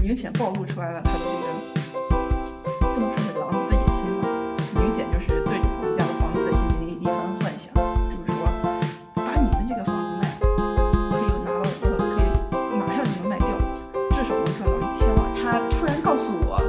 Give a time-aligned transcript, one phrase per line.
[0.00, 4.28] 明显暴露出来了他的这个不能说是狼子野心吧，
[4.74, 8.36] 明显就是对着我们家的房子在进行一番幻想，就是说
[9.14, 10.44] 把你们这个房子卖了，
[11.10, 12.24] 可以拿到呃可以
[12.78, 13.48] 马上就能卖掉，
[14.10, 15.18] 至少能赚到一千万。
[15.34, 16.60] 他突然告诉我，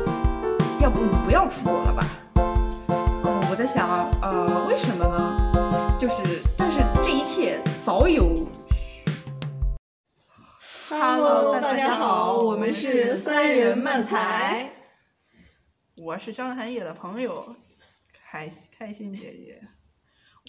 [0.81, 2.05] 要不你不要出国了吧？
[2.35, 3.87] 呃，我在想，
[4.21, 5.95] 呃，为什么呢？
[5.97, 8.47] 就是，但是这一切早有。
[11.73, 14.69] 大家好，我们是三人漫才。
[15.95, 17.55] 我是张涵野的朋友，
[18.13, 18.47] 开
[18.77, 19.59] 开心姐姐。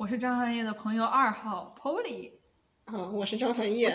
[0.01, 2.33] 我是张涵野的朋友二号 Polly。
[2.85, 3.91] 啊，我是张涵野。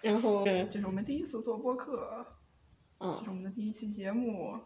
[0.00, 2.26] 然后，这是我们第一次做播客，
[3.00, 4.58] 嗯这是我们的第一期节目。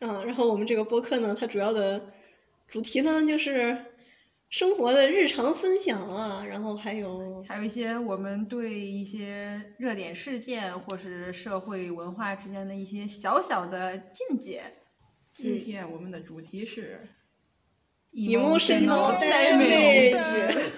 [0.00, 2.10] 嗯，然后我们这个播客呢，它主要的
[2.66, 3.84] 主题呢就是
[4.54, 14.62] 生活的日常分享啊，然后还有还有一些我们对一些热点事件或是社会文化之间的一些小小的见解。
[15.32, 17.00] 今天我们的主题是
[18.12, 20.70] emotional damage。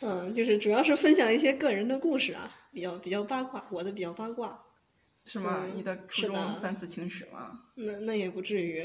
[0.00, 4.60] 嗯，就是主要是分享一些个人的故事啊，比较比较八卦，我的比较八卦。
[5.24, 5.62] 是吗？
[5.62, 7.60] 嗯你的初中三次情史吗？
[7.76, 8.84] 那那也不至于，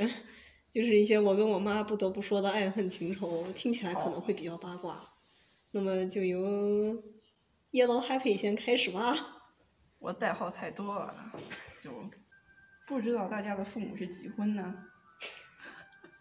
[0.72, 4.96] 就是一些我跟我妈不得不说的爱恨情仇，听起来可能会比较八卦。
[5.72, 6.40] 那么就由
[7.72, 9.14] Yellow Happy 先开始吧。
[10.00, 11.32] 我代号太多了，
[11.84, 11.92] 就
[12.88, 14.86] 不知道大家的父母是几婚呢？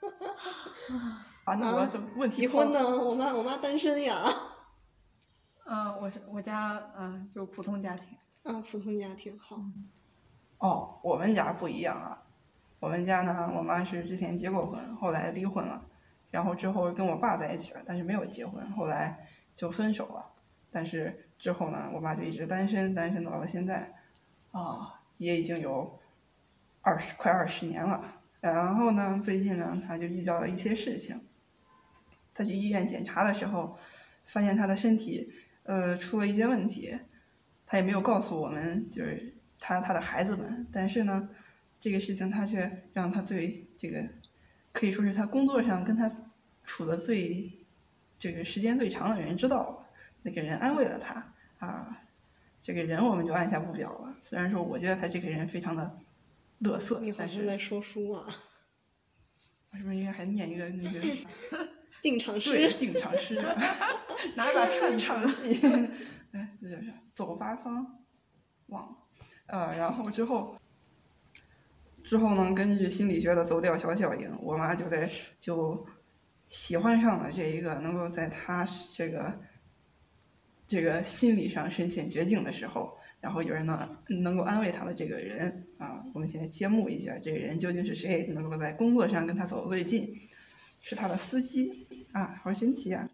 [1.45, 2.81] 啊，那我这问题抛结婚呢？
[3.05, 4.23] 我妈我妈单身呀。
[5.65, 8.09] 嗯、我是我家嗯、就普通家庭。
[8.43, 9.57] 啊，普通家庭好。
[10.59, 12.23] 哦，我们家不一样啊。
[12.81, 15.87] 我们家呢，我妈是之前结过婚，后来离婚了，
[16.31, 20.33] 然后之后跟我爸在一起了，但是没有结婚，后来就分手了。
[20.71, 23.93] 但是之后呢，我爸就一直单身，单身到了现在，
[24.53, 26.01] 啊、也已经有
[26.81, 28.23] 二十快二十年了。
[28.41, 31.21] 然后呢，最近呢，他就遇到了一些事情。
[32.33, 33.77] 他去医院检查的时候，
[34.25, 35.31] 发现他的身体
[35.65, 36.99] 呃出了一些问题，
[37.67, 40.67] 他也没有告诉我们，就是他他的孩子们。
[40.73, 41.29] 但是呢，
[41.81, 44.07] 这个事情他却让他最这个
[44.71, 46.09] 可以说是他工作上跟他
[46.63, 47.67] 处的最
[48.19, 49.87] 这个时间最长的人知道了，
[50.23, 52.03] 那个人安慰了他啊，
[52.61, 54.15] 这个人我们就按下不表了。
[54.21, 55.99] 虽然说我觉得他这个人非常的
[56.59, 58.27] 乐色你，好像在说书啊，
[59.73, 61.01] 我是不是应该还念一个那个
[62.03, 62.79] 定场对诗。
[62.79, 63.35] 定场诗？
[64.37, 65.67] 拿把擅唱戏，
[66.33, 68.05] 哎，这就是走八方，
[68.67, 68.97] 忘了，
[69.47, 70.59] 呃，然后之后，
[72.03, 75.87] 之后呢，根据心理学的走调桥效应，我妈就在就
[76.49, 79.41] 喜欢上了这一个能够在她这个
[80.67, 83.89] 这个心理上深陷绝境的时候，然后有人能
[84.23, 90.15] 能够安慰她的这个人啊，我们现在揭幕一下，这个人究竟是谁，能够在工作上跟她走得最近，
[90.81, 93.09] 是她的司机啊，好神奇啊！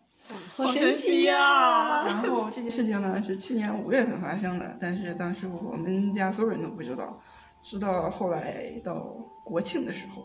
[0.56, 7.22] 好神奇呀、然后这件事情呢是去年五月份发生的，但是当时我们家所有人都不知道，
[7.68, 9.02] 直到后来到
[9.44, 10.24] 国庆的时候，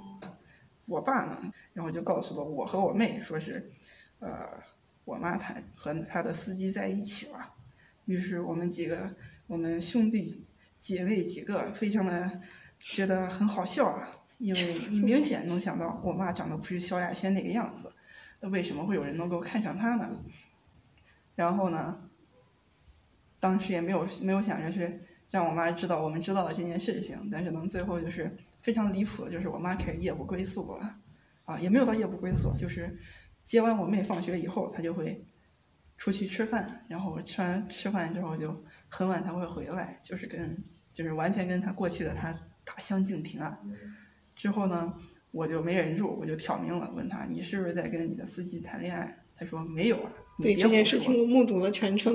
[0.87, 3.67] 我爸呢，然后就告诉了我和我妹，说是，
[4.19, 4.47] 呃，
[5.05, 7.55] 我妈她和她的司机在一起了，
[8.05, 9.15] 于是我们几个，
[9.47, 10.45] 我们兄弟
[10.77, 12.39] 姐妹几个非常的
[12.79, 17.91] 觉得很好笑啊，因为 明显能想到我妈长得不是萧亚轩那个样子。
[18.39, 20.15] 那为什么会有人能够看上她呢？
[21.33, 22.07] 然后呢，
[23.39, 24.99] 当时也没有没有想着是
[25.31, 30.97] 让我妈知道我们知道了这件事情，但是呢，最后就是非常离谱的，就是我妈开始夜不归宿了，
[31.45, 32.99] 啊，也没有到夜不归宿，就是
[33.45, 35.25] 接完我妹放学以后，她就会
[35.97, 40.57] 出去吃饭，然后吃完吃饭之后就很晚才会回来，就是跟
[40.93, 43.57] 就是完全跟她过去的她大相径庭啊。
[44.35, 44.93] 之后呢，
[45.31, 49.17] 我就没忍住，我就挑明了，问她你是不是在跟你的司机谈恋爱？
[49.33, 50.11] 她说没有啊。
[50.41, 52.13] 对这件事情，我目睹了全程。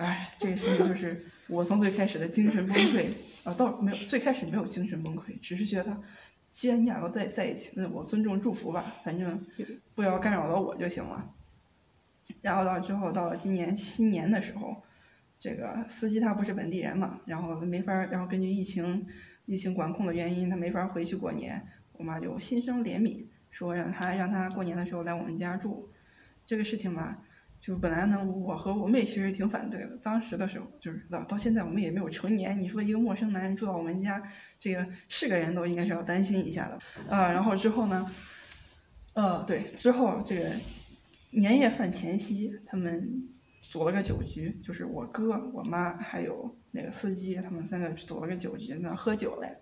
[0.00, 3.06] 哎，这个事情就是我从最开始的精神崩溃
[3.44, 6.00] 啊，到没有最开始没有精神崩溃，只是觉得
[6.50, 9.44] 既然你俩都在在一起，那我尊重祝福吧，反正
[9.94, 11.34] 不要干扰到我就行了。
[12.40, 14.82] 然后到之后到了今年新年的时候，
[15.38, 19.06] 这个司机他不是本地人嘛，然后没法儿，然后根据疫情
[19.44, 21.62] 疫情管控的原因，他没法回去过年，
[21.92, 25.90] 我妈就心生怜悯，说让他让他过年的时候来我们家住。
[26.46, 27.22] 这个事情吧，
[27.60, 29.96] 就本来呢，我和我妹其实挺反对的。
[30.02, 34.22] 当时的时候，就是到到现在我们也没有成年，你说一个陌生男人住到我们家，
[34.58, 36.78] 这个是个人都应该是要担心一下的。
[37.14, 38.10] 啊、然后之后呢，
[39.12, 40.50] 呃，对，之后这个
[41.32, 43.28] 年夜饭前夕，他们
[43.60, 49.58] 组了个酒局，就是我哥、我妈还有那个司机，他们三个组了个酒局，那喝酒嘞。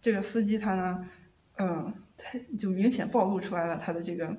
[0.00, 1.08] 这个司机他呢，
[1.58, 4.36] 嗯，他就明显暴露出来了他的这个，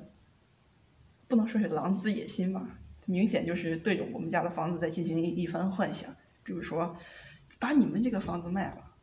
[1.28, 2.80] 不能说是狼子野心吧，
[3.10, 6.96] 明显就是对着我们家的房子在进行一一番幻想，比如说，
[7.58, 8.96] 把你们这个房子卖了，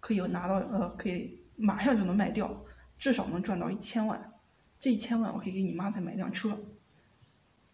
[0.00, 2.64] 可以拿到呃，可以马上就能卖掉，
[2.98, 4.32] 至少能赚到一千万，
[4.80, 6.58] 这一千万我可以给你妈再买辆车。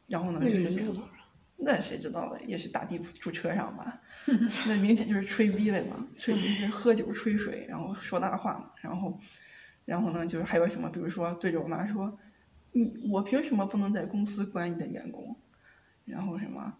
[0.06, 1.24] 然后呢，那你就是们住哪儿啊？
[1.56, 2.42] 那谁知道的？
[2.44, 4.02] 也是打地住车上吧。
[4.68, 8.70] 那明显就是吹逼的嘛，吹逼是喝酒吹水，然后说大话嘛。
[8.82, 9.18] 然后，
[9.86, 10.90] 然后呢，就是还有什么？
[10.90, 12.18] 比如说对着我妈说
[12.72, 15.34] ：“你我凭什么不能在公司管你的员工？”
[16.08, 16.74] 然后什么？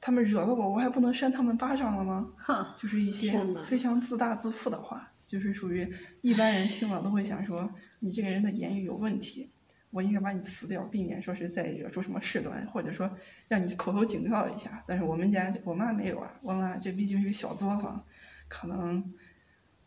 [0.00, 2.32] 他们惹了我，我还不能扇他们巴掌了吗？
[2.36, 3.32] 哼，就是一些
[3.66, 5.88] 非常自大自负的话，就是属于
[6.22, 9.52] 一般人听了都会想说你这个人的言语有问题，
[9.90, 13.08] 我应该把你辞掉，避免说是再惹出什么事端，或者说
[13.46, 14.82] 让你口头警告一下。
[14.88, 18.04] 但是我们家我妈没有啊，我妈这毕竟是个小作坊，
[18.48, 19.14] 可能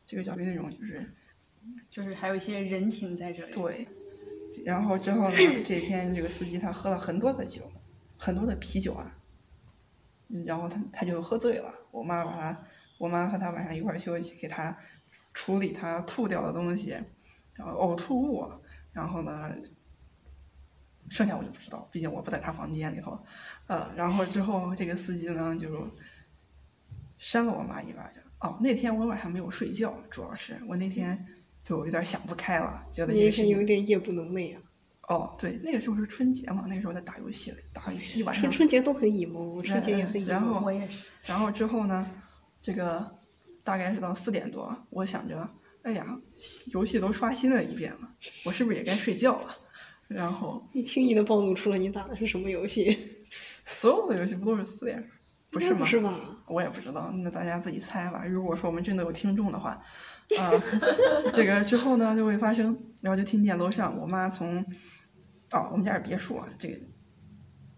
[0.05, 1.11] 这个叫那种就是
[1.89, 3.51] 就是还有一些人情在这里。
[3.51, 3.85] 对，
[4.63, 7.69] 然后之后呢，这天这个司机他喝了很多的酒，
[8.17, 9.15] 很多的啤酒啊，
[10.45, 11.73] 然后他他就喝醉了。
[11.91, 12.63] 我妈把他，
[12.97, 14.77] 我妈和他晚上一块休息，给他
[15.33, 16.97] 处理他吐掉的东西，
[17.53, 18.49] 然后呕吐物，
[18.91, 19.53] 然后呢，
[21.09, 23.17] 剩下我就不知道，毕竟我不在他房间里头，
[23.67, 25.87] 呃，然后之后这个司机呢就
[27.17, 28.23] 扇了我妈一巴掌。
[28.39, 31.25] 哦，那天我晚上没有睡觉，主要是我那天
[31.63, 34.61] 就有点想不开了，觉得也是有点夜不能寐啊。
[35.07, 38.51] 哦，对，那个时候是春节嘛，那个时候在打游戏，打一晚上春。
[38.51, 40.45] 春节都很 emo，春节也很然 emo。
[40.53, 41.09] 后我也是。
[41.27, 42.09] 然后之后呢，
[42.61, 43.11] 这个
[43.63, 45.47] 大概是到四点多，我想着，
[45.83, 46.17] 哎呀，
[46.73, 48.15] 游戏都刷新了一遍了，
[48.45, 49.55] 我是不是也该睡觉了？
[50.07, 52.97] 然后 你轻易的暴露出了你打的是什么游戏？
[53.63, 55.07] 所有的游戏不都是四点？
[55.51, 55.79] 不是吗？
[55.79, 56.13] 不是吧？
[56.47, 58.25] 我也不知道，那大家自己猜吧。
[58.25, 59.71] 如果说我们真的有听众的话，
[60.39, 60.51] 啊、
[61.33, 64.65] 这个之后呢就会发生，然后就听见楼上我妈从，
[65.55, 66.77] 哦，我们家是别墅啊，这个，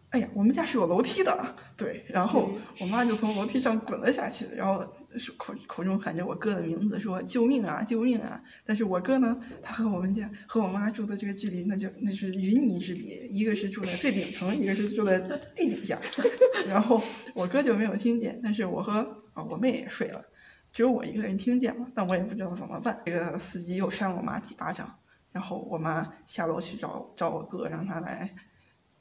[0.09, 2.49] 哎呀，我们家是有楼梯的，对，然后
[2.81, 4.83] 我妈就从楼梯上滚了下去，然后
[5.15, 8.41] 是口口中喊着我哥的名字，说救命啊，救命啊！
[8.65, 15.19] 但是我哥呢，他和我们家和我妈住的这个距离，那就那是云泥之别，一个是住在最顶层，一个是住在
[15.55, 15.99] 地底下，
[16.67, 16.99] 然后
[17.35, 18.93] 我哥就没有听见，但是我和
[19.33, 20.25] 啊我妹也睡了，
[20.73, 22.99] 只有我一个人听见了，但我也不知道怎么办。
[23.05, 24.99] 这个司机又扇了我妈几巴掌，
[25.31, 28.33] 然后我妈下楼去找找我哥，让他来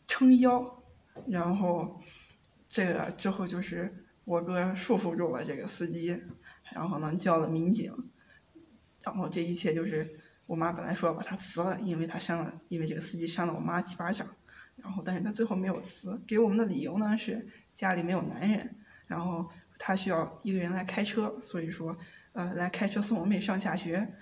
[0.06, 0.82] 撑腰，
[1.28, 2.00] 然后
[2.68, 6.22] 这个之后就是我哥束缚住了这个司机，
[6.72, 7.92] 然后呢叫了民警，
[9.02, 10.10] 然后这一切就是
[10.46, 14.26] 我妈本来说要把他辞了，因为他扇了，因为这个司机扇了我妈几巴掌，
[14.76, 18.76] 然后但是他最后没有辞，给我们的理由呢是家里没有男人，
[19.06, 19.48] 然后
[19.78, 21.96] 他需要一个人来开车，所以说
[22.32, 24.14] 呃来开车送我妹上下学，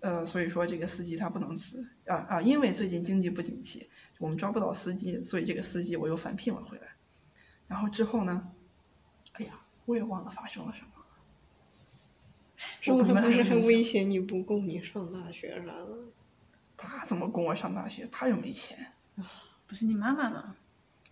[0.00, 6.88] 呃所以说这个司机他不能辞啊啊，因为最近经济不景气，我们招不到司机，所以这个司机我又返聘了回来，
[7.66, 8.50] 然后之后呢，
[9.32, 10.88] 哎呀我也忘了发生了什么。
[12.80, 16.00] 之后我他不是还威胁你不供你上大学啥的？
[16.76, 18.06] 他怎么供我上大学？
[18.10, 18.92] 他又没钱。
[19.66, 20.56] 不是你妈妈呢？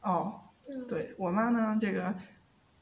[0.00, 0.40] 哦，
[0.88, 2.14] 对我妈呢，这个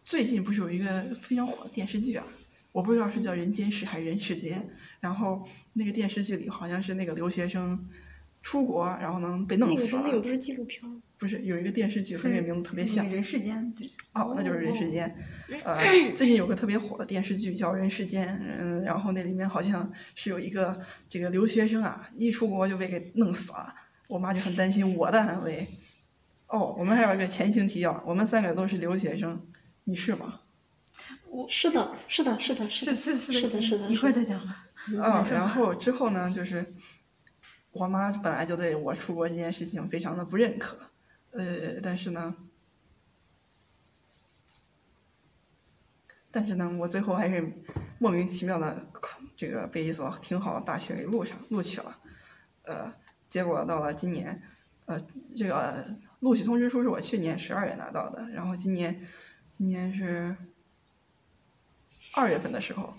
[0.04, 2.24] 最近不是有一个非常火的电视剧啊，
[2.72, 4.60] 我不知道是叫《人间世》还是《人世间》，
[5.04, 7.78] 然后那个电视剧里好像是那个留学生
[8.40, 10.02] 出国，然后能被弄死了。
[10.02, 10.96] 个是那个不是纪录片儿？
[11.18, 15.14] 不是有一个电视剧和那个名字特别像人世间，对，哦，那就是《人世间》。
[15.64, 15.78] 呃，
[16.16, 18.26] 最近有个特别火的电视剧叫《人世间》，
[18.58, 20.74] 嗯，然后那里面好像是有一个
[21.06, 23.74] 这个留学生啊，一出国就被给弄死了，
[24.08, 25.68] 我妈就很担心我的安危。
[26.46, 29.46] 哦，我们还有一个前情提要，我们三个都是留学生，
[29.84, 30.40] 你是吗？
[31.48, 34.66] 是的，是的，是的，是的，是是是的，是的，一会儿再讲 吧。
[34.88, 34.98] 嗯，
[35.30, 36.64] 然后之后呢，就是
[37.72, 40.78] 我妈本来就对我出国这件事情非常的不认可，
[41.32, 42.34] 呃，但是呢，
[46.30, 47.64] 但是呢，我最后还是
[47.98, 48.86] 莫名其妙的
[49.36, 51.98] 这个被一所挺好的大学给录上录取了，
[52.62, 52.94] 呃，
[53.28, 54.42] 结果到了今年，
[54.86, 55.00] 呃，
[55.36, 55.86] 这个
[56.20, 59.00] 录取通知书是我去年十二月拿到的，然后今年
[59.48, 60.36] 今年是
[62.16, 62.92] 二月份的时候。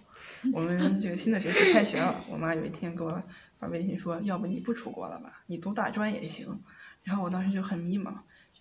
[0.53, 3.24] 我们这个新的学期开学了，我妈有一天给我
[3.57, 5.41] 发微信说：“要不你不出国了吧？
[5.48, 6.62] 你读大专也行。”
[7.01, 8.13] 然后我当时就很迷茫，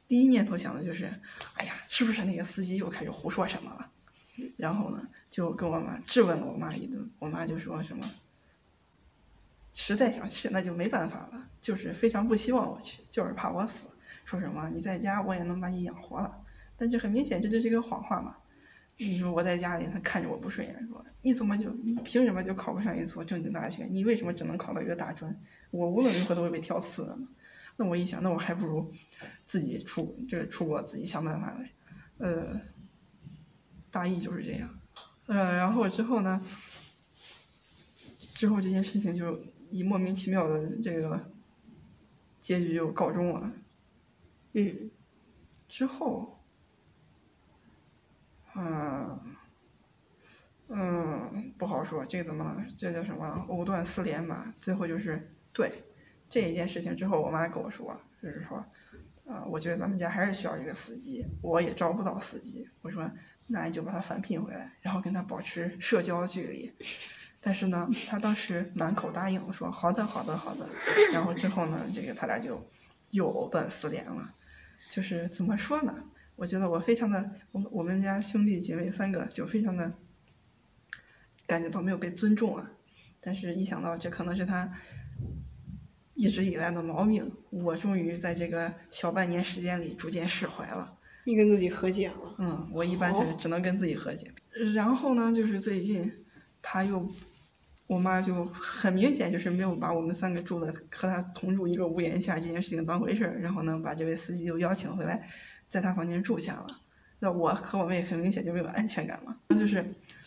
[0.08, 1.12] 第一念头想的就是
[1.56, 3.90] ：“哎呀，是不是那个司机又开始胡说什么了？”
[4.56, 8.10] 然后呢，就跟我妈质问了我妈一顿，我妈就说什么
[9.74, 13.88] ：“实在想去，那就没办法了，就是非常不希望我去，就是怕我死。
[14.24, 16.40] 说什么你在家我也能把你养活了。”
[16.78, 18.36] 但是很明显这就是一个谎话嘛。
[18.96, 23.84] 你说我在家里，他看着我不顺眼，说你怎么就你凭什么就考不上一所正经大学？
[23.86, 25.36] 你为什么只能考到一个大专？
[25.70, 27.18] 我无论如何都会被挑刺的。
[27.76, 28.92] 那我一想，那我还不如
[29.44, 31.70] 自己出，就是出国自己想办法来。
[32.18, 32.60] 呃，
[33.90, 34.78] 大意就是这样。
[35.26, 36.40] 呃，然后之后呢？
[38.34, 41.32] 之后这件事情就以莫名其妙的这个
[42.40, 43.52] 结局就告终了。
[44.52, 44.90] 嗯，
[45.68, 46.33] 之后，
[48.56, 49.20] 嗯，
[50.68, 52.64] 嗯，不好说，这怎么了？
[52.76, 53.46] 这叫什么？
[53.48, 54.52] 藕断丝连吧。
[54.60, 55.84] 最后就是对
[56.28, 58.58] 这一件事情之后，我妈跟我说，就是说，
[59.26, 62.68] 啊、我觉得咱们家还是需要一个司机，我也招不到司机。
[62.82, 63.10] 我说，
[63.46, 66.72] 那你就把他返聘回来，然后跟他保持社交距离。
[67.40, 70.66] 但是呢，他当时满口答应，说好的，好的，好的。
[71.12, 72.58] 然后之后呢，这个他俩就
[73.10, 74.30] 又藕断丝连了。
[74.88, 75.92] 就是怎么说呢？
[76.36, 79.92] 我觉得我非常的，我们我们家兄弟姐妹三个就非常的
[81.46, 82.72] 感觉到没有被尊重啊。
[83.20, 84.70] 但是，一想到这可能是他
[86.14, 90.98] 一直以来的毛病，我终于在这个小半年时间里逐渐释怀了。
[91.24, 92.36] 你跟自己和解了。
[92.38, 94.30] 嗯，我一般是只能跟自己和解。
[94.74, 96.12] 然后呢，就是最近
[96.60, 97.08] 他又，
[97.86, 105.26] 我妈就很明显就是没有把我们三个住的和他同住一个屋檐下这件事情当回事儿，然后呢，把这位司机又邀请回来，
[105.68, 106.66] 在他房间住下了。
[107.20, 109.82] 那我和我妹很明显就没有安全感嘛，那就是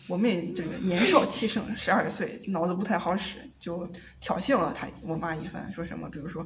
[0.08, 3.88] 我妹这个年少气盛，十二岁，脑子不太好使，就
[4.20, 6.44] 挑衅了他我妈一番，说什么，比如说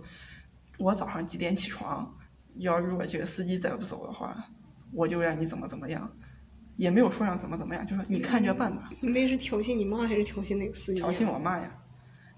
[0.76, 2.14] 我早上几点起床，
[2.56, 4.46] 要如果这个司机再不走的话，
[4.92, 6.12] 我就让你怎么怎么样，
[6.76, 11.10] 也没有说让怎么怎么样，就说你看着办吧，你妹是挑衅你妈还是挑衅那个司机、啊？
[11.10, 11.81] 挑衅我妈呀。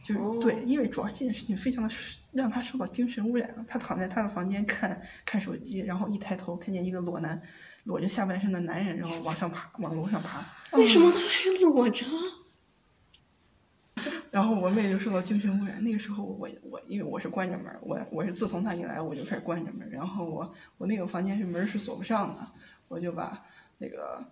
[0.05, 1.95] 就对，因为主要这件事情非常的
[2.31, 3.65] 让他受到精神污染了。
[3.67, 7.41] 他躺在他的房间看看手机，然后一抬头看见一个裸男，
[7.85, 10.45] 裸着下半身的男人，然后往上爬，往楼上爬。
[10.77, 12.05] 为什么他还裸着？
[14.31, 15.83] 然后我妹就受到精神污染。
[15.83, 22.47] 那个时候我我因为我是关着门，我我是自从她一来我就开始关着门，然后我我那个房间是门是锁不上的，
[22.89, 23.43] 我就把
[23.79, 24.23] 那个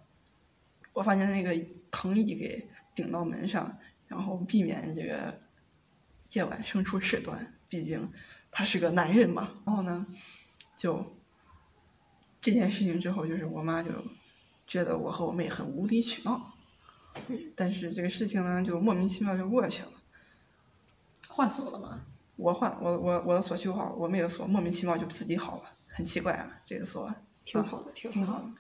[0.93, 1.57] 我房间那个
[1.91, 3.75] 藤椅给顶到门上，
[4.09, 5.33] 然后避免这个
[6.33, 8.11] 夜晚生出事端，毕竟
[8.51, 9.49] 他是个男人嘛。
[9.67, 10.07] 然后呢，
[10.77, 11.17] 就
[12.41, 13.91] 这件事情之后，就是我妈就
[14.67, 16.55] 觉得我和我妹很无理取闹。
[17.55, 19.93] 但是这个事情呢，就莫名其妙就过去了。
[21.29, 22.07] 换锁了吗？
[22.37, 28.51] 我换我我我的锁修好了，我妹的锁莫名其妙就自己好了，很奇怪啊，这个锁挺好的，挺好的。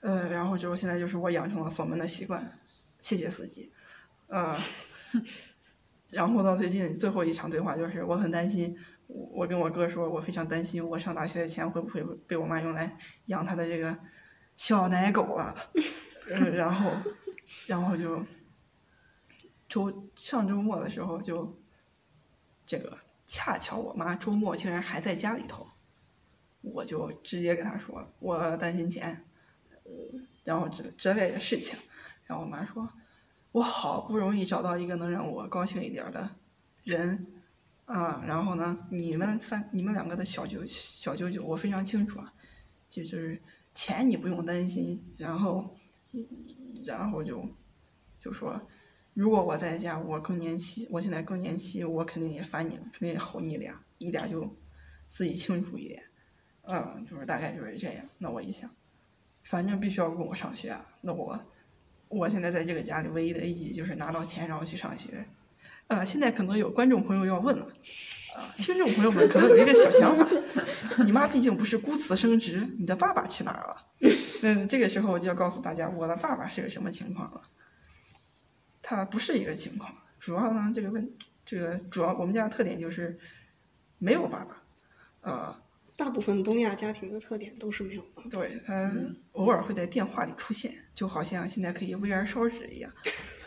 [0.00, 2.58] 呃，然后之后现在就是我养成了锁门的习惯，
[3.00, 3.72] 谢谢司机。
[4.28, 4.56] 呃，
[6.16, 8.74] 然后到最近最后一场对话就是我很担心，
[9.06, 13.94] 我跟我哥说，我非常担心我上大学的钱会不会被我妈用来养他的这个
[14.56, 15.54] 小奶狗了。
[16.30, 16.90] 呃，然后
[17.66, 18.24] 然后就
[19.68, 21.60] 周上周末的时候就
[22.64, 22.96] 这个
[23.26, 25.66] 恰巧我妈周末竟然还在家里头，
[26.62, 29.22] 我就直接跟她说我担心钱，
[29.84, 29.92] 呃，
[30.44, 31.78] 然后之之类的事情，
[32.24, 32.88] 然后我妈说，
[33.52, 36.36] 我好不容易找到一个能让我高兴一点的
[36.84, 37.26] 人，
[37.84, 42.32] 啊，然后呢，你们三你们两个的小九小九九我非常清楚啊，
[42.90, 43.40] 就是
[43.74, 45.76] 钱你不用担心，然后
[46.84, 47.48] 然后就
[48.18, 48.60] 就说。
[49.14, 54.54] 如果我在家，我更年期，我现在更年期，我肯定也烦你们，肯定也吼你俩，你俩就
[55.08, 56.02] 自己清楚一点，
[56.64, 58.04] 嗯，就是大概就是这样。
[58.18, 58.70] 那我一想，
[59.42, 61.40] 反正必须要供我上学，那我
[62.08, 65.26] 我现在在这个家里唯一的意义就是拿到钱然后去上学。
[65.88, 70.26] 呃，现在可能有观众朋友要问了，呃、听众朋友们可能有一个小想法，
[71.06, 73.86] 你妈毕竟不是孤慈生殖，你的爸爸去哪儿了？
[74.42, 77.40] 嗯，这个时候我就要告诉大家，我的爸爸是个什么情况了。
[78.82, 81.08] 他不是一个情况，主要呢，这个问
[81.44, 83.16] 这个主要我们家的特点就是
[83.98, 84.62] 没有爸爸，
[85.22, 85.56] 呃，
[85.96, 88.28] 大部分东亚家庭的特点都是没有爸爸。
[88.28, 88.92] 对他
[89.36, 92.92] 偶尔会在电话里出现，就好像现在可以 VR 烧纸一样，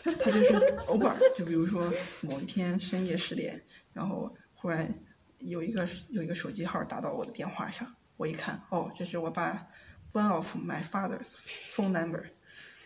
[0.02, 0.54] 他就是
[0.86, 1.92] 偶尔，就比如说
[2.22, 3.60] 某一天深夜十点，
[3.92, 4.92] 然后忽然
[5.38, 9.66] 有一个有一个手机号打到我的电话上，我一看，哦，这是我爸
[10.12, 11.34] one of my father's
[11.74, 12.24] phone number，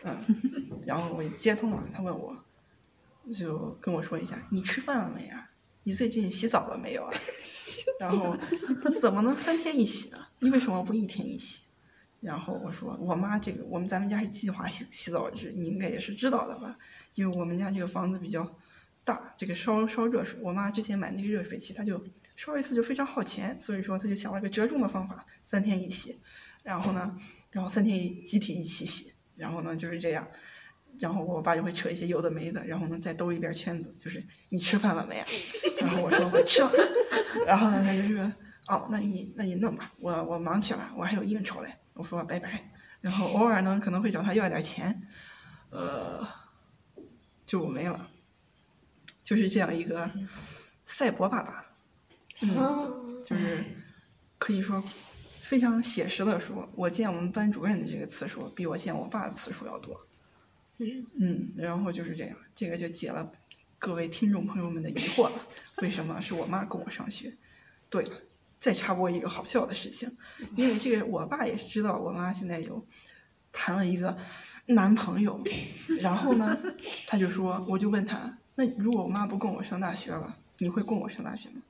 [0.03, 0.17] 嗯，
[0.87, 2.37] 然后我一接通了，他问我，
[3.31, 5.51] 就跟我说一下，你吃饭了没啊？
[5.87, 7.13] 你最近洗澡了没有啊？
[8.01, 8.35] 然后
[9.01, 10.27] 怎么能三天一洗呢？
[10.39, 11.61] 你为什么不一天一洗？
[12.25, 16.77] 然后我说，我妈这个我们咱们家是计划性洗澡制，你应该也是知道的吧？
[17.15, 18.57] 因为我们家这个房子比较
[19.05, 22.03] 大，这个烧烧热水，我妈之前买那个热水器，她就
[22.35, 26.19] 烧一次就非常耗钱，所以说她就想了个折中的方法，三天一洗。
[26.63, 27.15] 然后呢，
[27.51, 30.27] 然后三天一集体一起洗，然后呢就是这样，
[30.99, 35.27] 然后我爸就会扯一些有的没的，然后呢再兜一遍圈子，就是你吃饭了没啊？
[35.83, 36.73] 然后我说我吃了，
[37.47, 38.33] 然后呢他就说
[38.69, 41.71] 哦，那你那你弄吧，我我忙去了，我还有应酬嘞。
[41.95, 42.71] 我说拜拜，
[43.01, 45.01] 然后偶尔呢可能会找他要点钱，
[45.71, 46.27] 呃，
[47.47, 48.11] 就没了，
[49.23, 50.11] 就是这样一个
[50.85, 51.67] 赛博爸爸，
[52.43, 52.91] 嗯，啊，
[53.27, 53.65] 就是
[54.39, 60.01] 可以说非常写实的说，我见我们班主任的这个次数比我见我爸的次数要多。
[61.21, 63.31] 嗯，然后就是这样，这个就解了
[63.79, 65.41] 各位听众朋友们的疑惑了。
[65.79, 67.37] 为什么是我妈供我上学？
[67.89, 68.21] 对了，
[68.65, 70.11] 再插播一个好笑的事情，
[70.57, 72.83] 因为这个我爸也是知道我妈现在有
[73.53, 74.17] 谈了一个
[74.69, 75.39] 男朋友，
[76.01, 76.59] 然后呢，
[77.07, 81.61] 他就说，我就问他，那如果我妈不供我上大学了，你会供我上大学吗？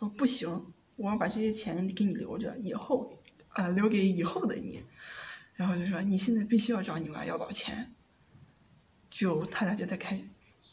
[0.00, 0.66] 说不行，
[0.96, 3.16] 我要把这些钱给你留着，以后
[3.50, 4.82] 啊、留给以后的你。
[5.54, 7.94] 然后就说你现在必须要找你妈要到钱。
[9.08, 10.24] 就他俩就在开始，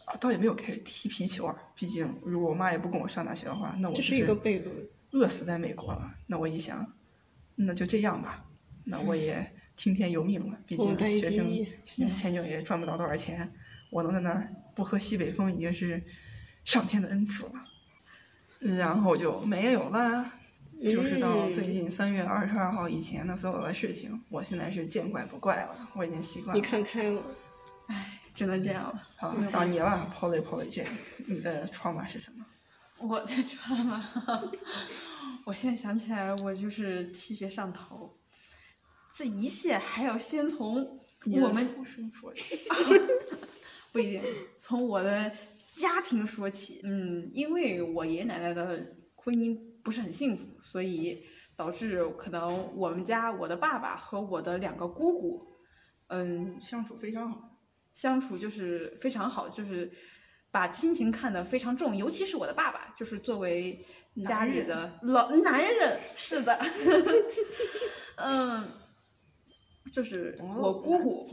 [0.06, 1.56] 啊，倒也没有开始踢皮球啊。
[1.76, 4.76] 毕竟如果我妈也不供我上大学的话，那我就是这一个悖论。
[5.12, 6.16] 饿死在美国了。
[6.28, 6.94] 那我一想，
[7.56, 8.46] 那就这样吧，
[8.86, 10.58] 那我也听天由命了。
[10.68, 11.48] 毕竟学生
[12.16, 13.52] 签证也赚不到多少钱，
[13.90, 16.04] 我能在那儿不喝西北风已经是
[16.66, 17.54] 上天的恩赐了。
[18.78, 20.32] 然后就没有了，
[20.82, 26.62] 就是到最近三月二十二号以前的所有的事情，我现在是见怪不怪了，我已经习惯了你。
[26.62, 27.24] 看开了，
[28.34, 29.06] 只能这样了。
[29.18, 30.84] 好，到你了，Polly Polly J，
[31.30, 32.44] 你的 trauma 是什么？
[33.00, 34.02] 我的 drama，
[35.46, 38.18] 我现在想起来，我就是气血上头。
[39.14, 42.68] 这一切还要先从我们出生说起。
[43.92, 44.22] 不一定，
[44.58, 45.32] 从我的
[45.74, 46.82] 家庭说起。
[46.84, 51.26] 嗯，因为我爷爷奶奶的婚姻不是很幸福，所以
[51.56, 55.48] 导致可能我们家我的爸爸和我的两个姑姑，
[56.08, 57.58] 嗯，相处非常好。
[57.94, 59.92] 相处就是非常好，就是
[60.58, 63.80] 把亲情看得非常重，尤其是我的爸爸，就是作为
[64.26, 66.60] 家里的老男人，是的，
[68.16, 68.72] 嗯，
[69.94, 71.24] 就是我姑姑。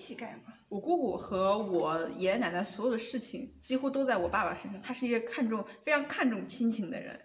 [0.68, 7.18] 我姑姑和我爷爷奶奶所有的事情几乎都在我爸爸身上，他是一个看重非常看重亲情的人。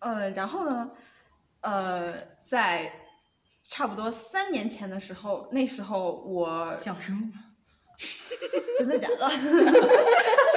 [0.00, 0.90] 呃，然后呢，
[1.62, 2.92] 呃，在
[3.66, 7.32] 差不多三年前的时候，那时候我讲什么。
[8.76, 9.30] 真的假的？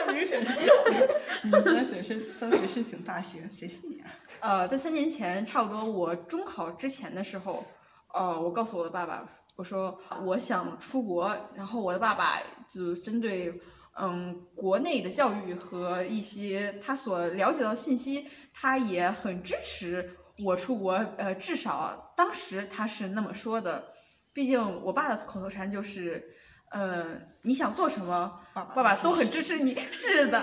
[0.08, 1.20] 这明显是假的。
[1.44, 4.16] 你三岁申三岁申请大学，谁信你啊？
[4.40, 7.66] 呃，在三年前，差不多我中考之前的时候，
[8.14, 12.40] 呃，我告诉我的爸爸，我说我想出国，然后我的爸爸
[12.70, 13.62] 就针对
[14.00, 20.10] 嗯国内的教育和一些他所了解到的信息，他也很支持
[20.46, 23.90] 我出国，呃，至少当时他是那么说的。
[24.34, 26.24] 毕竟我爸的口头禅就是，
[26.70, 29.76] 呃，你想做什么，爸爸爸爸都很支持你。
[29.78, 30.40] 是的。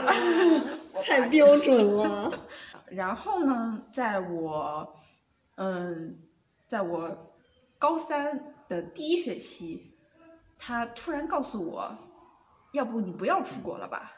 [1.04, 2.32] 太标准了。
[2.90, 4.94] 然后呢，在我，
[5.56, 6.18] 嗯，
[6.66, 7.34] 在我
[7.78, 9.98] 高三的第一学期，
[10.56, 11.98] 他突然告诉我，
[12.72, 14.12] 要不你不要出国了吧？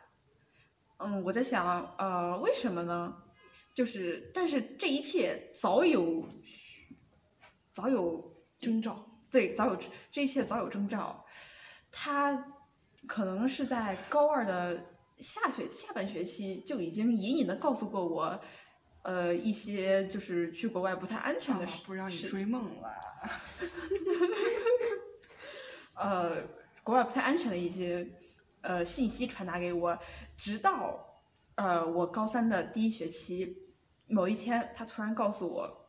[0.99, 3.17] 嗯，我在想，呃，为什么呢？
[3.75, 6.29] 就是，但是这一切早有，
[7.73, 9.07] 早有征兆。
[9.31, 9.77] 对，早有
[10.11, 11.25] 这一切早有征兆。
[11.99, 12.53] 他
[13.07, 14.85] 可能是在高二的
[15.17, 18.39] 下学下半学期就已经隐隐的告诉过我，
[19.03, 22.91] 呃，一些就是去国外不太安全的事，不让你事追梦了。
[25.97, 26.37] 呃，
[26.83, 28.07] 国外不太安全的一些
[28.61, 29.99] 呃信息传达给我，
[30.37, 31.23] 直到
[31.55, 33.57] 呃我高三的第一学期，
[34.07, 35.89] 某一天他突然告诉我，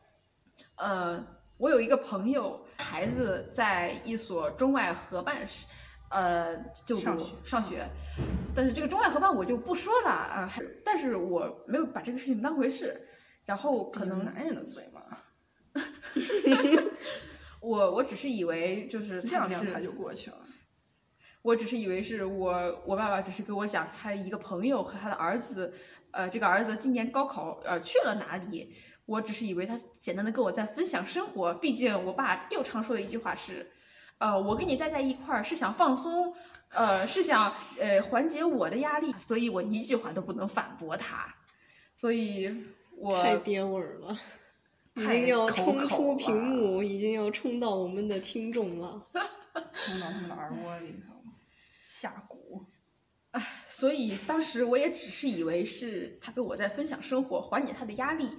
[0.76, 1.22] 呃，
[1.58, 5.66] 我有一个朋友孩子在一所中外合办是
[6.10, 7.88] 呃就上学上学，
[8.54, 13.08] 但是这个中外合办我就不说了啊、还但是我没有把这个事情当回事，
[13.44, 15.02] 然后可能男人的嘴嘛，
[17.60, 20.38] 我我只是以为就是他只是晾晾他就过去了。
[21.42, 25.72] 我只是以为是我我爸爸只是给我讲他一个朋友和他的儿子，
[26.10, 28.74] 呃，这个儿子今年高考呃去了哪里，
[29.06, 33.70] 我只是以为他简单的跟我在分享生活，毕竟我爸又常说的一句话是，
[34.18, 36.34] 呃，我跟你待在一块儿是想放松，
[36.70, 41.34] 呃，是想呃缓解我的压力，所以我一句话都不能反驳他，
[41.94, 44.18] 所以我太颠味儿了，
[44.94, 49.06] 已太经要冲出屏了幕，已经要冲到我们的听众了。
[49.74, 51.14] 冲到他们的耳窝里头，
[51.84, 52.64] 下蛊。
[53.66, 58.38] 所以当时我也只是以为是他跟我在分享生活，缓解他的压力。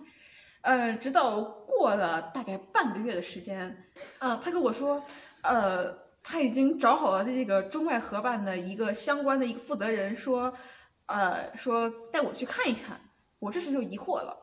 [0.62, 3.86] 呃，直到过了大概半个月的时间，
[4.20, 5.02] 嗯、他跟我说，
[5.44, 10.54] 呃，他已经找好了这个中外合办的一个相关的一个负责人，说，
[11.06, 13.02] 呃，说带我去看一看。
[13.40, 14.38] 我这时就疑惑了，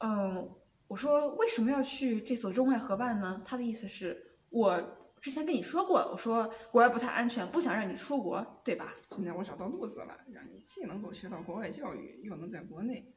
[0.00, 0.50] 嗯，
[0.88, 3.40] 我说为什么要去这所中外合办呢？
[3.44, 4.78] 他的意思是我
[5.22, 8.94] 之前跟你说过，我说国外不太安全，不想让你出国，对吧？
[9.10, 13.10] 现在我找到路子了，让你既能够学到国外教育，又能在国内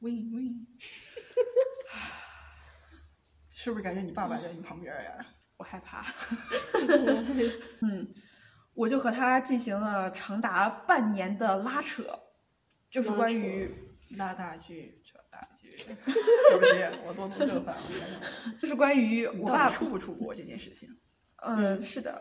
[0.00, 0.66] win win。
[3.54, 5.24] 是不是感觉你爸爸在你旁边呀？
[5.62, 6.04] 我害怕。
[7.82, 8.08] 嗯，
[8.74, 12.02] 我就和他进行了长达半年的拉扯，
[12.90, 13.72] 就是关于
[14.16, 17.82] 拉大锯扯大锯， 对不起，我多动正反了。
[18.60, 20.88] 就是关于我爸出不出国这件事情？
[21.46, 22.20] 嗯，是的，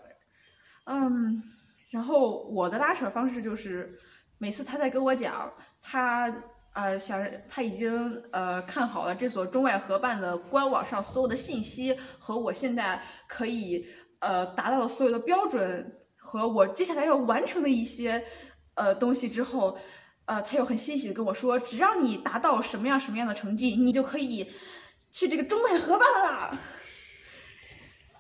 [0.86, 1.42] 嗯，
[1.90, 3.98] 然后我的拉扯方式就是，
[4.38, 5.52] 每次他在跟我讲
[5.82, 6.30] 他
[6.74, 13.88] 呃想他已经呃看好了这所中外合办的官网上所有的信息和我现在可以
[14.20, 18.24] 呃达到的所有的标准和我接下来要完成的一些
[18.76, 19.78] 呃东西之后。
[20.26, 24.50] 呃，他又很欣喜的跟我说，只要你达到什么样什么样的成绩，你就可以
[25.12, 26.58] 去这个中外合办了。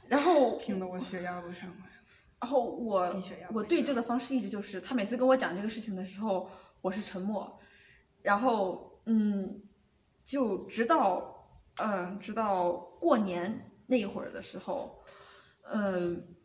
[0.09, 2.03] 然后听得我血压都上来了。
[2.41, 3.21] 然后我
[3.53, 6.49] 我对峙的方式一直就是，他每次跟我讲这个事情的时候，
[6.81, 7.59] 我是沉默，
[8.21, 9.63] 然后嗯，
[10.23, 14.99] 就直到嗯，直到过年那一会儿的时候，
[15.63, 16.35] 嗯，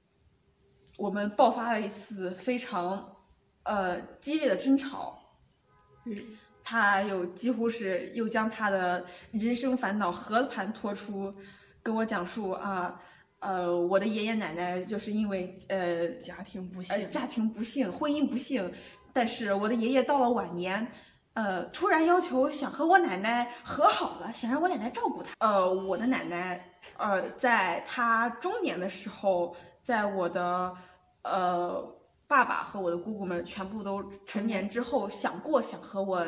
[0.96, 3.16] 我们爆发了一次非常
[3.64, 5.18] 呃激烈的争吵，
[6.04, 6.16] 嗯，
[6.62, 11.30] 他又几乎是又将他的人生烦恼和盘托出，
[11.82, 13.00] 跟我讲述啊，
[13.40, 18.72] 呃，我的爷爷奶奶就是因为呃家庭不呃幸，家庭不幸，婚姻不幸，
[19.12, 20.90] 但是我的爷爷到了晚年，
[21.36, 25.34] 呃，突然要求想和我奶奶和好了，想让我奶奶照顾他。
[25.40, 30.74] 呃，我的奶奶，呃，在她中年的时候，在我的
[31.22, 31.94] 呃
[32.26, 36.26] 爸爸和我的姑姑们全部都成年之后，想过想和我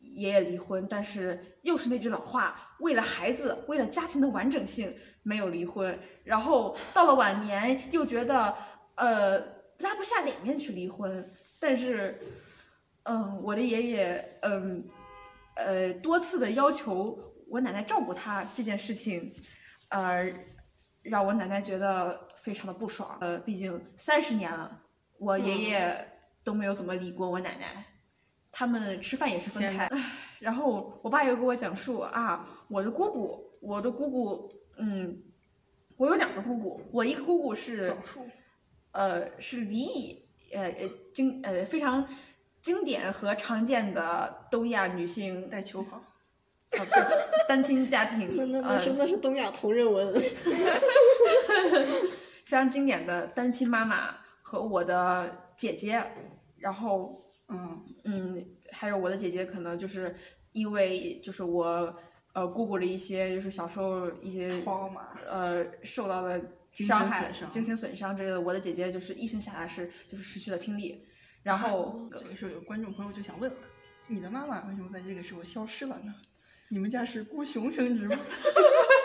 [0.00, 5.98] 爷爷离婚，但是又是那句老话，为了孩子，为了家庭的完整性，没有离婚。
[6.24, 8.54] 然后到了晚年，又觉得
[8.96, 9.38] 呃
[9.78, 11.26] 拉不下脸面去离婚，
[11.58, 12.20] 但是
[13.08, 14.86] 嗯，我的爷爷嗯
[15.54, 17.16] 呃多次的要求
[17.48, 19.32] 我奶奶照顾他这件事情，
[19.90, 20.30] 呃
[21.02, 23.16] 让我奶奶觉得非常的不爽。
[23.20, 24.82] 呃，毕竟三十年了，
[25.18, 27.84] 我爷爷都没有怎么理过我奶奶，
[28.50, 29.88] 他们吃饭也是分开。
[30.40, 35.22] 然后我爸又给我讲述啊，我的姑姑，我的姑姑，嗯，
[35.96, 37.96] 我有两个姑姑，我一个姑姑是。
[38.92, 42.08] 呃，是离异，呃呃经呃非常
[42.66, 46.02] 经典和常见的东亚女性带球跑，
[47.48, 50.12] 单亲家庭， 那那那呃是那是东亚同人文。
[52.44, 56.02] 非常经典的单亲妈妈和我的姐姐，
[56.58, 60.12] 然后嗯，嗯，还有我的姐姐可能就是
[60.50, 61.96] 因为就是我
[62.32, 71.05] 呃姑姑的一些就是小时候一些 trauma 呃受到的伤害、精神损伤之类的，我的姐姐就是一生下来是就是失去了听力，
[71.46, 73.56] 然后这个时候有观众朋友就想问了：
[74.08, 76.12] 你的妈妈为什么在这个时候消失了呢？
[76.70, 78.16] 你们家是孤雄生殖吗？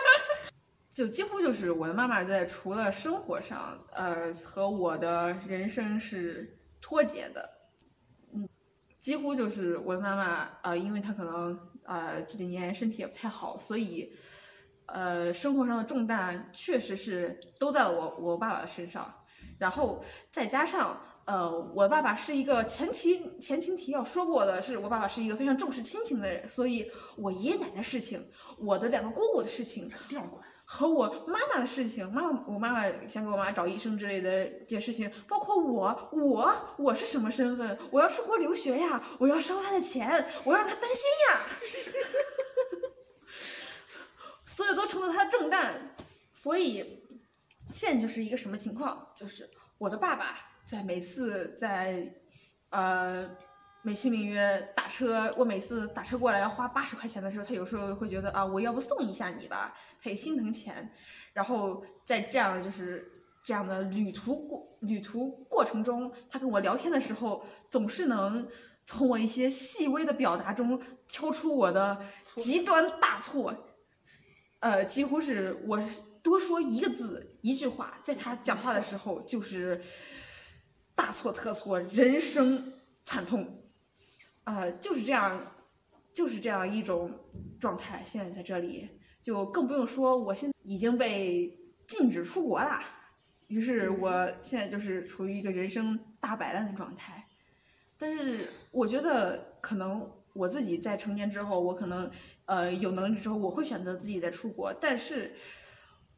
[0.92, 7.48] 就几乎就是我的妈妈在除了生活上，呃，和我的人生是脱节的，
[8.34, 8.48] 嗯，
[8.98, 14.12] 几乎就是我的妈妈，呃，因为她可能呃这几年身体也不太好，所以
[14.86, 19.21] 呃生活上的重担确实是都在了我我爸爸的身上，
[19.62, 29.88] 然后再加上呃我爸爸是一个前期前情提要说过的是我爸爸是一个非常重视亲情的人，所以我爷爷奶奶事情，我的两个姑姑的事情。
[30.64, 37.78] 和我妈妈的事情，妈妈我妈妈想给我妈找医生之类的这些事情，包括我，我我是什么身份？
[37.90, 40.08] 我要出国留学呀，我要烧他的钱，
[40.44, 41.40] 我要让他担心呀，
[44.46, 45.94] 所有都成了他的重担。
[46.32, 47.01] 所以
[47.72, 49.08] 现在就是一个什么情况？
[49.14, 52.14] 就是我的爸爸在每次在
[52.70, 53.28] 呃
[53.82, 60.90] 美其名曰打车，我每次打车过来要花八十块钱的时候，他有时候会觉得啊，我要不送一下你吧，他也心疼钱。
[61.32, 63.10] 然后在这样的就是
[63.44, 68.46] 这样的旅途过旅途过程中，他跟我聊天的时候，总是能
[68.86, 72.04] 从我一些细微的表达中挑出我的
[72.36, 73.68] 极端大错。
[74.60, 79.82] 呃，几乎是我是多说一个字一句话，在他讲话的时候就是
[80.94, 83.58] 大错特错，人生惨痛。
[84.44, 85.52] 呃，就是这样，
[86.12, 87.10] 就是这样一种
[87.60, 88.88] 状态，现在在这里，
[89.22, 92.80] 就更不用说我现在已经被禁止出国了，
[93.46, 97.28] 于是我现在就是处于一个人生大摆烂的状态。
[97.96, 102.10] 但是我觉得可能我自己在成年之后，我可能
[102.46, 105.34] 呃有能力之后，我会选择自己再出国，但是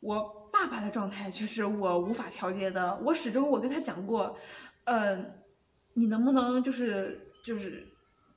[0.04, 3.00] 我爸爸的状态却是我无法调节的。
[3.06, 4.36] 我始终我跟他讲过，
[4.84, 5.16] 呃，
[5.94, 7.88] 你能不能就是就是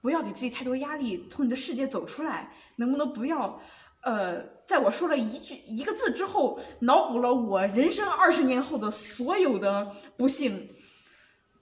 [0.01, 3.59] 不要给自己太多压力，从你的世界走出来，能不能不要
[4.03, 10.69] 呃，在我说了一句一个字之后，脑补了我人生二十年后的所有的不幸。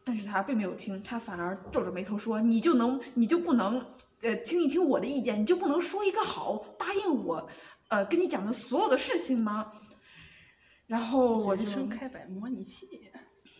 [0.07, 3.83] 但是他并没有听，他反而皱着眉头说：“你就能，你就不能，
[4.21, 7.49] 呃，听一听我的意见，你就不能说一个好，答应我，
[7.87, 9.65] 呃，跟你讲的所有的事情吗？”
[10.87, 12.87] 然后我就人生开摆模拟器。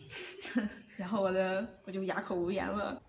[0.96, 3.02] 然后我的我就哑口无言了。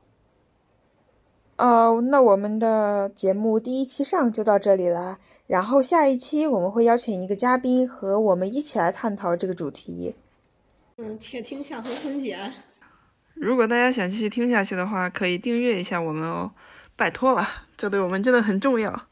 [1.58, 5.19] 哦，那我们的节目第一期上就到这里啦。
[5.45, 10.15] 然后下一期我们会邀请一个嘉宾和我们一起来探讨这个主题。
[10.97, 12.36] 嗯，且听下回分解。
[13.36, 16.51] 如果大家想继续听下去的话，可以订阅一下我们哦，
[16.95, 19.08] 拜托了，这对我们真的很重要。